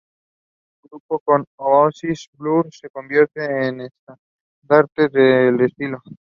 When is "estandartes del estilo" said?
3.81-6.01